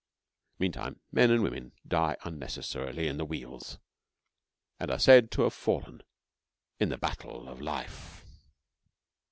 Meantime, 0.57 0.99
men 1.11 1.29
and 1.29 1.43
women 1.43 1.73
die 1.87 2.17
unnecessarily 2.23 3.05
in 3.07 3.17
the 3.17 3.23
wheels, 3.25 3.77
and 4.79 4.89
they 4.89 4.95
are 4.95 4.97
said 4.97 5.29
to 5.29 5.43
have 5.43 5.53
fallen 5.53 6.01
'in 6.79 6.89
the 6.89 6.97
battle 6.97 7.47
of 7.47 7.61
life.' 7.61 8.25